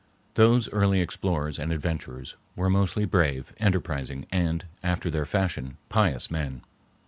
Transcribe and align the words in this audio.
Those 0.33 0.67
early 0.69 0.99
explorers 0.99 1.59
and 1.59 1.71
adventurers 1.71 2.35
were 2.55 2.71
mostly 2.71 3.05
brave, 3.05 3.53
enterprising, 3.59 4.25
and, 4.31 4.65
after 4.81 5.11
their 5.11 5.27
fashion, 5.27 5.77
pious 5.89 6.31
men. 6.31 6.63